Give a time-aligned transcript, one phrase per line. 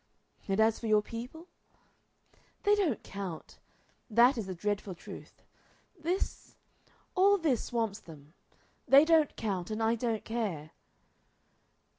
[0.47, 1.45] "And as for your people?"
[2.63, 3.59] "They don't count.
[4.09, 5.43] That is the dreadful truth.
[5.95, 6.55] This
[7.13, 8.33] all this swamps them.
[8.87, 10.71] They don't count, and I don't care."